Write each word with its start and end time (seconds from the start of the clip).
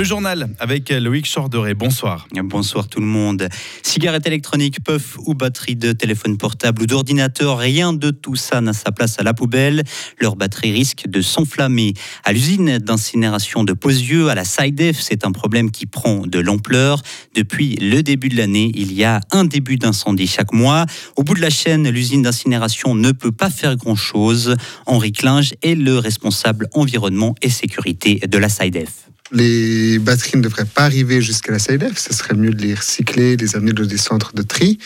Le 0.00 0.04
journal 0.04 0.48
avec 0.58 0.88
Loïc 0.88 1.30
Chorderet. 1.30 1.74
Bonsoir. 1.74 2.26
Bonsoir 2.32 2.88
tout 2.88 3.00
le 3.00 3.06
monde. 3.06 3.50
Cigarettes 3.82 4.26
électroniques, 4.26 4.82
puff 4.82 5.18
ou 5.26 5.34
batterie 5.34 5.76
de 5.76 5.92
téléphone 5.92 6.38
portable 6.38 6.80
ou 6.80 6.86
d'ordinateur, 6.86 7.58
rien 7.58 7.92
de 7.92 8.10
tout 8.10 8.34
ça 8.34 8.62
n'a 8.62 8.72
sa 8.72 8.92
place 8.92 9.20
à 9.20 9.24
la 9.24 9.34
poubelle. 9.34 9.84
Leur 10.18 10.36
batterie 10.36 10.72
risque 10.72 11.06
de 11.06 11.20
s'enflammer. 11.20 11.92
À 12.24 12.32
l'usine 12.32 12.78
d'incinération 12.78 13.62
de 13.62 13.74
Posieux, 13.74 14.30
à 14.30 14.34
la 14.34 14.46
SIDEF, 14.46 14.98
c'est 14.98 15.26
un 15.26 15.32
problème 15.32 15.70
qui 15.70 15.84
prend 15.84 16.26
de 16.26 16.38
l'ampleur. 16.38 17.02
Depuis 17.34 17.74
le 17.74 18.02
début 18.02 18.30
de 18.30 18.38
l'année, 18.38 18.72
il 18.74 18.94
y 18.94 19.04
a 19.04 19.20
un 19.32 19.44
début 19.44 19.76
d'incendie 19.76 20.26
chaque 20.26 20.54
mois. 20.54 20.86
Au 21.16 21.24
bout 21.24 21.34
de 21.34 21.42
la 21.42 21.50
chaîne, 21.50 21.86
l'usine 21.90 22.22
d'incinération 22.22 22.94
ne 22.94 23.12
peut 23.12 23.32
pas 23.32 23.50
faire 23.50 23.76
grand-chose. 23.76 24.56
Henri 24.86 25.12
Klinge 25.12 25.52
est 25.60 25.74
le 25.74 25.98
responsable 25.98 26.68
environnement 26.72 27.34
et 27.42 27.50
sécurité 27.50 28.14
de 28.26 28.38
la 28.38 28.48
SIDEF 28.48 29.09
les 29.32 29.98
batteries 29.98 30.38
ne 30.38 30.42
devraient 30.42 30.64
pas 30.64 30.82
arriver 30.82 31.20
jusqu'à 31.20 31.52
la 31.52 31.58
SIDEF. 31.58 31.98
Ce 31.98 32.12
serait 32.12 32.34
mieux 32.34 32.50
de 32.50 32.62
les 32.62 32.74
recycler, 32.74 33.36
les 33.36 33.54
amener 33.54 33.72
dans 33.72 33.84
des 33.84 33.96
centres 33.96 34.34
de 34.34 34.42
tri. 34.42 34.78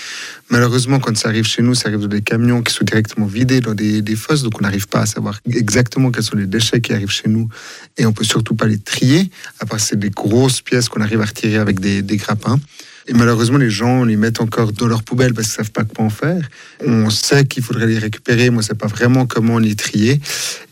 Malheureusement, 0.51 1.01
quand 1.01 1.17
ça 1.17 1.29
arrive 1.29 1.47
chez 1.47 1.63
nous, 1.63 1.75
ça 1.75 1.89
arrive 1.89 2.01
dans 2.01 2.09
des 2.09 2.21
camions 2.21 2.63
qui 2.63 2.73
sont 2.73 2.85
directement 2.85 3.27
vidés 3.27 3.61
dans 3.61 3.75
des, 3.75 4.03
fosses. 4.17 4.43
Donc, 4.43 4.61
on 4.61 4.63
n'arrive 4.63 4.87
pas 4.87 5.01
à 5.01 5.07
savoir 5.07 5.41
exactement 5.51 6.11
quels 6.11 6.25
sont 6.25 6.37
les 6.37 6.47
déchets 6.47 6.81
qui 6.81 6.93
arrivent 6.93 7.11
chez 7.11 7.29
nous. 7.29 7.49
Et 7.97 8.05
on 8.05 8.13
peut 8.13 8.25
surtout 8.25 8.55
pas 8.55 8.67
les 8.67 8.79
trier. 8.79 9.31
À 9.61 9.67
part, 9.67 9.81
c'est 9.81 9.99
des 9.99 10.11
grosses 10.11 10.61
pièces 10.61 10.89
qu'on 10.89 11.01
arrive 11.01 11.23
à 11.23 11.27
retirer 11.27 11.57
avec 11.57 11.81
des, 11.81 12.03
grappins. 12.17 12.61
Et 13.07 13.13
malheureusement, 13.13 13.59
les 13.59 13.71
gens 13.71 14.05
les 14.05 14.17
mettent 14.17 14.41
encore 14.41 14.73
dans 14.73 14.87
leur 14.87 15.03
poubelle 15.03 15.35
parce 15.35 15.49
qu'ils 15.49 15.57
savent 15.57 15.73
pas 15.73 15.85
quoi 15.85 16.05
en 16.05 16.11
faire. 16.11 16.49
On 16.87 17.09
sait 17.11 17.47
qu'il 17.47 17.63
faudrait 17.63 17.87
les 17.87 17.99
récupérer. 17.99 18.51
Moi, 18.51 18.63
je 18.63 18.69
sais 18.69 18.75
pas 18.75 18.87
vraiment 18.87 19.27
comment 19.27 19.59
les 19.59 19.75
trier. 19.75 20.21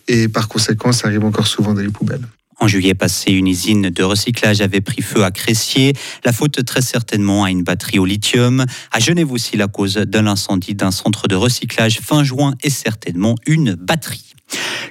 Et 0.08 0.28
par 0.28 0.48
conséquent, 0.48 0.92
ça 0.92 1.08
arrive 1.08 1.24
encore 1.24 1.46
souvent 1.46 1.74
dans 1.74 1.80
les 1.80 1.88
poubelles. 1.88 2.26
En 2.62 2.68
juillet 2.68 2.94
passé, 2.94 3.32
une 3.32 3.48
usine 3.48 3.90
de 3.90 4.04
recyclage 4.04 4.60
avait 4.60 4.80
pris 4.80 5.02
feu 5.02 5.24
à 5.24 5.32
Cressier. 5.32 5.94
La 6.24 6.32
faute 6.32 6.64
très 6.64 6.80
certainement 6.80 7.42
à 7.42 7.50
une 7.50 7.64
batterie 7.64 7.98
au 7.98 8.04
lithium. 8.04 8.64
À 8.92 9.00
Genève 9.00 9.32
aussi, 9.32 9.56
la 9.56 9.66
cause 9.66 9.94
de 9.94 10.18
l'incendie 10.20 10.76
d'un 10.76 10.92
centre 10.92 11.26
de 11.26 11.34
recyclage 11.34 11.98
fin 11.98 12.22
juin 12.22 12.54
est 12.62 12.70
certainement 12.70 13.34
une 13.46 13.74
batterie. 13.74 14.31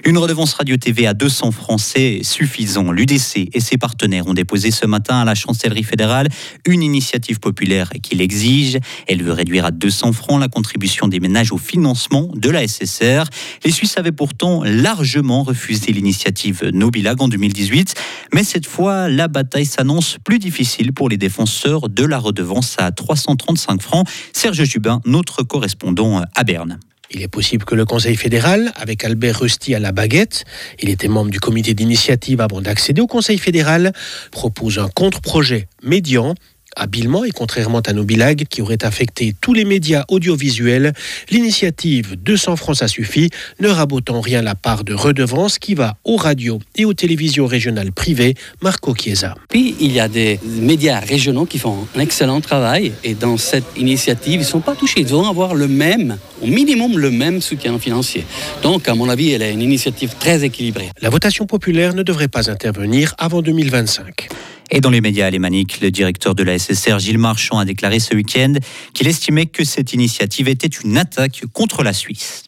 Une 0.04 0.18
redevance 0.18 0.54
radio-TV 0.54 1.06
à 1.06 1.14
200 1.14 1.52
francs, 1.52 1.78
c'est 1.78 2.24
suffisant. 2.24 2.90
L'UDC 2.90 3.48
et 3.52 3.60
ses 3.60 3.78
partenaires 3.78 4.26
ont 4.26 4.34
déposé 4.34 4.72
ce 4.72 4.84
matin 4.84 5.20
à 5.20 5.24
la 5.24 5.36
chancellerie 5.36 5.84
fédérale 5.84 6.26
une 6.66 6.82
initiative 6.82 7.38
populaire 7.38 7.88
qui 8.02 8.16
l'exige. 8.16 8.78
Elle 9.06 9.22
veut 9.22 9.32
réduire 9.32 9.64
à 9.64 9.70
200 9.70 10.12
francs 10.12 10.40
la 10.40 10.48
contribution 10.48 11.06
des 11.06 11.20
ménages 11.20 11.52
au 11.52 11.56
financement 11.56 12.28
de 12.34 12.50
la 12.50 12.66
SSR. 12.66 13.26
Les 13.64 13.70
Suisses 13.70 13.96
avaient 13.96 14.10
pourtant 14.10 14.64
largement 14.64 15.44
refusé 15.44 15.92
l'initiative 15.92 16.68
Nobilag 16.72 17.22
en 17.22 17.28
2018, 17.28 17.94
mais 18.34 18.42
cette 18.42 18.66
fois, 18.66 19.08
la 19.08 19.28
bataille 19.28 19.66
s'annonce 19.66 20.18
plus 20.24 20.40
difficile 20.40 20.92
pour 20.92 21.10
les 21.10 21.16
défenseurs 21.16 21.88
de 21.88 22.04
la 22.04 22.18
redevance 22.18 22.74
à 22.78 22.90
335 22.90 23.80
francs. 23.80 24.08
Serge 24.32 24.64
Jubin, 24.64 25.00
notre 25.06 25.44
correspondant 25.44 26.24
à 26.34 26.42
Berne. 26.42 26.80
Il 27.14 27.22
est 27.22 27.28
possible 27.28 27.64
que 27.64 27.74
le 27.74 27.84
Conseil 27.84 28.16
fédéral, 28.16 28.72
avec 28.76 29.04
Albert 29.04 29.40
Rusty 29.40 29.74
à 29.74 29.78
la 29.78 29.92
baguette, 29.92 30.44
il 30.80 30.88
était 30.88 31.08
membre 31.08 31.30
du 31.30 31.40
comité 31.40 31.74
d'initiative 31.74 32.40
avant 32.40 32.60
d'accéder 32.60 33.02
au 33.02 33.06
Conseil 33.06 33.38
fédéral, 33.38 33.92
propose 34.30 34.78
un 34.78 34.88
contre-projet 34.88 35.68
médian 35.82 36.34
Habilement 36.76 37.24
et 37.24 37.30
contrairement 37.30 37.80
à 37.80 37.92
nos 37.92 38.04
bilagues 38.04 38.44
qui 38.48 38.62
auraient 38.62 38.84
affecté 38.84 39.34
tous 39.40 39.54
les 39.54 39.64
médias 39.64 40.04
audiovisuels, 40.08 40.92
l'initiative 41.30 42.16
200 42.16 42.56
francs 42.56 42.76
ça 42.76 42.88
suffit 42.88 43.30
ne 43.60 43.68
rabote 43.68 44.10
en 44.10 44.20
rien 44.20 44.42
la 44.42 44.54
part 44.54 44.84
de 44.84 44.94
redevance 44.94 45.58
qui 45.58 45.74
va 45.74 45.96
aux 46.04 46.16
radios 46.16 46.60
et 46.76 46.84
aux 46.84 46.94
télévisions 46.94 47.46
régionales 47.46 47.92
privées. 47.92 48.34
Marco 48.62 48.94
Chiesa. 48.94 49.34
Puis 49.48 49.74
il 49.80 49.92
y 49.92 50.00
a 50.00 50.08
des 50.08 50.40
médias 50.44 51.00
régionaux 51.00 51.46
qui 51.46 51.58
font 51.58 51.86
un 51.94 52.00
excellent 52.00 52.40
travail 52.40 52.92
et 53.04 53.14
dans 53.14 53.36
cette 53.36 53.64
initiative, 53.76 54.34
ils 54.34 54.38
ne 54.40 54.44
sont 54.44 54.60
pas 54.60 54.74
touchés. 54.74 55.00
Ils 55.00 55.06
vont 55.06 55.28
avoir 55.28 55.54
le 55.54 55.68
même, 55.68 56.18
au 56.40 56.46
minimum 56.46 56.98
le 56.98 57.10
même 57.10 57.40
soutien 57.40 57.78
financier. 57.78 58.24
Donc 58.62 58.88
à 58.88 58.94
mon 58.94 59.08
avis, 59.08 59.32
elle 59.32 59.42
est 59.42 59.52
une 59.52 59.62
initiative 59.62 60.14
très 60.18 60.44
équilibrée. 60.44 60.90
La 61.00 61.10
votation 61.10 61.46
populaire 61.46 61.94
ne 61.94 62.02
devrait 62.02 62.28
pas 62.28 62.50
intervenir 62.50 63.14
avant 63.18 63.42
2025. 63.42 64.28
Et 64.74 64.80
dans 64.80 64.88
les 64.88 65.02
médias 65.02 65.26
alémaniques, 65.26 65.82
le 65.82 65.90
directeur 65.90 66.34
de 66.34 66.42
la 66.42 66.58
SSR, 66.58 66.98
Gilles 66.98 67.18
Marchand, 67.18 67.58
a 67.58 67.66
déclaré 67.66 68.00
ce 68.00 68.14
week-end 68.14 68.54
qu'il 68.94 69.06
estimait 69.06 69.44
que 69.44 69.64
cette 69.64 69.92
initiative 69.92 70.48
était 70.48 70.66
une 70.66 70.96
attaque 70.96 71.42
contre 71.52 71.82
la 71.82 71.92
Suisse. 71.92 72.44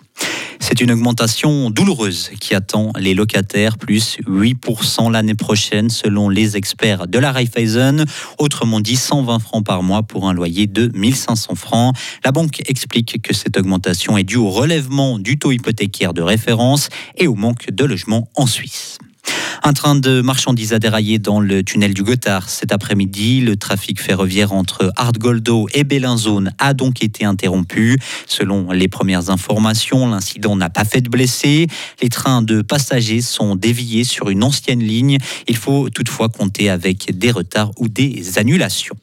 C'est 0.58 0.80
une 0.80 0.90
augmentation 0.90 1.68
douloureuse 1.68 2.30
qui 2.40 2.54
attend 2.54 2.92
les 2.98 3.12
locataires, 3.12 3.76
plus 3.76 4.16
8% 4.26 5.12
l'année 5.12 5.34
prochaine 5.34 5.90
selon 5.90 6.30
les 6.30 6.56
experts 6.56 7.08
de 7.08 7.18
la 7.18 7.30
Raiffeisen. 7.30 8.06
Autrement 8.38 8.80
dit, 8.80 8.96
120 8.96 9.38
francs 9.40 9.62
par 9.62 9.82
mois 9.82 10.02
pour 10.02 10.26
un 10.26 10.32
loyer 10.32 10.66
de 10.66 10.90
1500 10.94 11.56
francs. 11.56 11.94
La 12.24 12.32
banque 12.32 12.62
explique 12.70 13.20
que 13.20 13.34
cette 13.34 13.58
augmentation 13.58 14.16
est 14.16 14.24
due 14.24 14.36
au 14.36 14.48
relèvement 14.48 15.18
du 15.18 15.38
taux 15.38 15.52
hypothécaire 15.52 16.14
de 16.14 16.22
référence 16.22 16.88
et 17.18 17.26
au 17.26 17.34
manque 17.34 17.70
de 17.70 17.84
logements 17.84 18.30
en 18.34 18.46
Suisse. 18.46 18.96
Un 19.66 19.72
train 19.72 19.94
de 19.94 20.20
marchandises 20.20 20.74
a 20.74 20.78
déraillé 20.78 21.18
dans 21.18 21.40
le 21.40 21.64
tunnel 21.64 21.94
du 21.94 22.02
Gothard 22.02 22.50
cet 22.50 22.70
après-midi. 22.70 23.40
Le 23.40 23.56
trafic 23.56 23.98
ferroviaire 23.98 24.52
entre 24.52 24.92
Hardgoldo 24.94 25.68
et 25.72 25.84
Bellinzone 25.84 26.52
a 26.58 26.74
donc 26.74 27.02
été 27.02 27.24
interrompu. 27.24 27.98
Selon 28.26 28.72
les 28.72 28.88
premières 28.88 29.30
informations, 29.30 30.06
l'incident 30.06 30.54
n'a 30.54 30.68
pas 30.68 30.84
fait 30.84 31.00
de 31.00 31.08
blessés. 31.08 31.66
Les 32.02 32.10
trains 32.10 32.42
de 32.42 32.60
passagers 32.60 33.22
sont 33.22 33.56
déviés 33.56 34.04
sur 34.04 34.28
une 34.28 34.44
ancienne 34.44 34.82
ligne. 34.82 35.16
Il 35.48 35.56
faut 35.56 35.88
toutefois 35.88 36.28
compter 36.28 36.68
avec 36.68 37.16
des 37.16 37.30
retards 37.30 37.70
ou 37.78 37.88
des 37.88 38.38
annulations. 38.38 38.96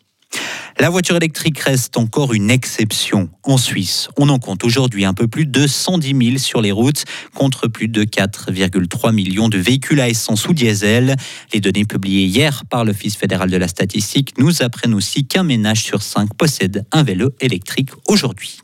La 0.79 0.89
voiture 0.89 1.15
électrique 1.15 1.59
reste 1.59 1.97
encore 1.97 2.33
une 2.33 2.49
exception. 2.49 3.29
En 3.43 3.57
Suisse, 3.57 4.09
on 4.17 4.29
en 4.29 4.39
compte 4.39 4.63
aujourd'hui 4.63 5.05
un 5.05 5.13
peu 5.13 5.27
plus 5.27 5.45
de 5.45 5.67
110 5.67 6.25
000 6.25 6.37
sur 6.37 6.61
les 6.61 6.71
routes, 6.71 7.03
contre 7.33 7.67
plus 7.67 7.87
de 7.87 8.03
4,3 8.03 9.13
millions 9.13 9.49
de 9.49 9.57
véhicules 9.57 9.99
à 9.99 10.09
essence 10.09 10.47
ou 10.47 10.53
diesel. 10.53 11.15
Les 11.53 11.59
données 11.59 11.85
publiées 11.85 12.25
hier 12.25 12.63
par 12.65 12.85
l'Office 12.85 13.15
fédéral 13.15 13.49
de 13.49 13.57
la 13.57 13.67
statistique 13.67 14.37
nous 14.37 14.63
apprennent 14.63 14.93
aussi 14.93 15.25
qu'un 15.25 15.43
ménage 15.43 15.83
sur 15.83 16.01
cinq 16.01 16.33
possède 16.35 16.85
un 16.91 17.03
vélo 17.03 17.31
électrique 17.41 17.89
aujourd'hui. 18.07 18.59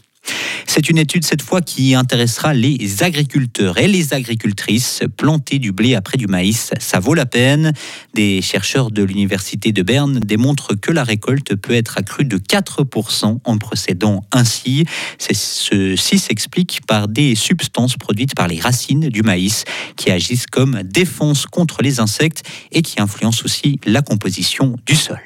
C'est 0.66 0.90
une 0.90 0.98
étude 0.98 1.26
cette 1.26 1.42
fois 1.42 1.62
qui 1.62 1.96
intéressera 1.96 2.54
les 2.54 3.02
agriculteurs 3.02 3.78
et 3.78 3.88
les 3.88 4.14
agricultrices. 4.14 5.02
Planter 5.16 5.60
du 5.60 5.72
blé 5.72 5.96
après 5.96 6.18
du 6.18 6.28
maïs, 6.28 6.72
ça 6.80 7.00
vaut 7.00 7.14
la 7.14 7.26
peine. 7.26 7.74
Des 8.14 8.42
chercheurs 8.42 8.92
de 8.92 9.04
l'Université 9.04 9.72
de 9.72 9.82
Berne 9.82 10.20
démontrent 10.20 10.76
que 10.76 10.92
la 10.92 11.04
récolte 11.04 11.56
peut 11.56 11.74
être 11.74 11.98
accrue 11.98 12.26
de 12.26 12.38
4% 12.38 13.40
en 13.44 13.58
procédant 13.58 14.24
ainsi. 14.32 14.86
Ceci 15.18 16.20
s'explique 16.20 16.82
par 16.86 17.08
des 17.08 17.36
substances 17.36 17.98
produites 17.98 18.36
par 18.36 18.48
les 18.48 18.60
racines 18.60 19.10
du 19.10 19.24
maïs 19.24 19.64
qui 19.96 20.12
agissent 20.12 20.48
comme 20.48 20.84
défense 20.84 21.46
contre 21.46 21.82
les 21.82 22.00
insectes 22.00 22.44
et 22.72 22.82
qui 22.82 23.02
influencent 23.02 23.44
aussi 23.46 23.80
la 23.86 24.02
composition 24.02 24.76
du 24.86 24.96
sol. 24.96 25.20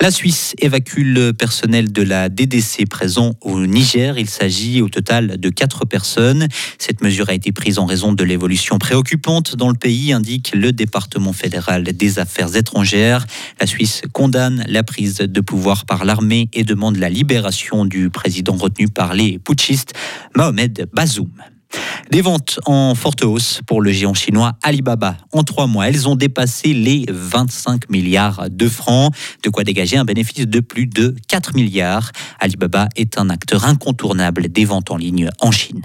La 0.00 0.10
Suisse 0.10 0.54
évacue 0.58 1.02
le 1.02 1.32
personnel 1.32 1.92
de 1.92 2.02
la 2.02 2.30
DDC 2.30 2.88
présent 2.88 3.34
au 3.42 3.60
Niger. 3.66 4.16
Il 4.16 4.30
s'agit 4.30 4.80
au 4.80 4.88
total 4.88 5.38
de 5.38 5.48
quatre 5.50 5.84
personnes. 5.84 6.48
Cette 6.78 7.02
mesure 7.02 7.28
a 7.28 7.34
été 7.34 7.52
prise 7.52 7.78
en 7.78 7.84
raison 7.84 8.14
de 8.14 8.24
l'évolution 8.24 8.78
préoccupante 8.78 9.56
dans 9.56 9.68
le 9.68 9.74
pays, 9.74 10.14
indique 10.14 10.52
le 10.54 10.72
département 10.72 11.34
fédéral 11.34 11.84
des 11.84 12.18
affaires 12.18 12.56
étrangères. 12.56 13.26
La 13.60 13.66
Suisse 13.66 14.02
condamne 14.12 14.64
la 14.68 14.82
prise 14.82 15.18
de 15.18 15.40
pouvoir 15.42 15.84
par 15.84 16.06
l'armée 16.06 16.48
et 16.54 16.64
demande 16.64 16.96
la 16.96 17.10
libération 17.10 17.84
du 17.84 18.08
président 18.08 18.56
retenu 18.56 18.88
par 18.88 19.12
les 19.12 19.38
putschistes, 19.38 19.92
Mohamed 20.34 20.88
Bazoum. 20.94 21.30
Des 22.10 22.22
ventes 22.22 22.58
en 22.66 22.94
forte 22.94 23.22
hausse 23.22 23.60
pour 23.66 23.80
le 23.80 23.92
géant 23.92 24.14
chinois 24.14 24.54
Alibaba. 24.62 25.16
En 25.32 25.44
trois 25.44 25.66
mois, 25.66 25.88
elles 25.88 26.08
ont 26.08 26.16
dépassé 26.16 26.72
les 26.72 27.04
25 27.08 27.88
milliards 27.88 28.50
de 28.50 28.68
francs, 28.68 29.14
de 29.44 29.50
quoi 29.50 29.62
dégager 29.62 29.96
un 29.96 30.04
bénéfice 30.04 30.46
de 30.46 30.60
plus 30.60 30.86
de 30.86 31.14
4 31.28 31.54
milliards. 31.54 32.10
Alibaba 32.40 32.88
est 32.96 33.18
un 33.18 33.30
acteur 33.30 33.64
incontournable 33.64 34.48
des 34.48 34.64
ventes 34.64 34.90
en 34.90 34.96
ligne 34.96 35.30
en 35.40 35.52
Chine. 35.52 35.82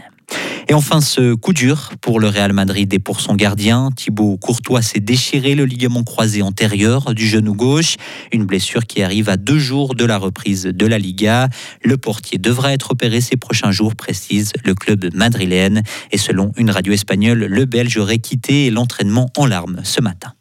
Et 0.68 0.74
enfin, 0.74 1.00
ce 1.00 1.36
coup 1.36 1.54
dur 1.54 1.92
pour 2.02 2.20
le 2.20 2.28
Real 2.28 2.52
Madrid 2.52 2.92
et 2.94 3.00
pour 3.00 3.22
son 3.22 3.36
gardien. 3.36 3.90
Thibaut 3.96 4.38
Courtois 4.38 4.82
s'est 4.82 5.00
déchiré 5.00 5.54
le 5.54 5.66
ligament 5.66 6.04
croisé 6.04 6.42
antérieur 6.42 7.14
du 7.14 7.28
genou 7.28 7.54
gauche. 7.54 7.98
Une 8.32 8.46
blessure 8.46 8.86
qui 8.86 9.04
arrive 9.04 9.30
à 9.30 9.38
deux 9.38 9.60
jours 9.60 9.94
de 9.94 10.06
la 10.06 10.18
reprise 10.18 10.64
de 10.64 10.86
la 10.88 10.98
Liga. 10.98 11.50
Le 11.84 11.98
portier 11.98 12.40
devra 12.40 12.74
être 12.74 12.92
opéré 12.92 13.22
ces 13.22 13.38
prochains 13.38 13.72
jours, 13.72 13.96
précise 13.96 14.54
le 14.64 14.74
club 14.74 15.14
madrilène. 15.14 15.84
Et 16.12 16.18
selon 16.18 16.52
une 16.58 16.72
radio 16.72 16.94
espagnole, 16.94 17.46
le 17.46 17.66
Belge 17.66 17.98
aurait 17.98 18.20
quitté 18.20 18.72
l'entraînement 18.72 19.30
en 19.38 19.46
larmes 19.46 19.82
ce 19.84 20.02
matin. 20.02 20.34